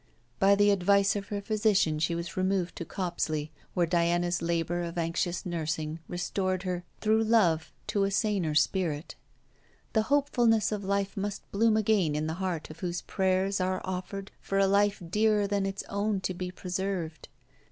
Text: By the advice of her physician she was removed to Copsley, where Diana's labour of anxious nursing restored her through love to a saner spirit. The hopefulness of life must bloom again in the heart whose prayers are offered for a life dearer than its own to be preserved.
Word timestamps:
By 0.39 0.55
the 0.55 0.71
advice 0.71 1.15
of 1.15 1.27
her 1.27 1.41
physician 1.43 1.99
she 1.99 2.15
was 2.15 2.35
removed 2.35 2.75
to 2.77 2.85
Copsley, 2.85 3.51
where 3.75 3.85
Diana's 3.85 4.41
labour 4.41 4.81
of 4.81 4.97
anxious 4.97 5.45
nursing 5.45 5.99
restored 6.07 6.63
her 6.63 6.83
through 7.01 7.23
love 7.23 7.71
to 7.85 8.03
a 8.03 8.09
saner 8.09 8.55
spirit. 8.55 9.13
The 9.93 10.01
hopefulness 10.09 10.71
of 10.71 10.83
life 10.83 11.15
must 11.15 11.43
bloom 11.51 11.77
again 11.77 12.15
in 12.15 12.25
the 12.25 12.33
heart 12.41 12.67
whose 12.79 13.03
prayers 13.03 13.61
are 13.61 13.79
offered 13.83 14.31
for 14.39 14.57
a 14.57 14.65
life 14.65 15.03
dearer 15.07 15.45
than 15.45 15.67
its 15.67 15.83
own 15.87 16.19
to 16.21 16.33
be 16.33 16.49
preserved. 16.49 17.27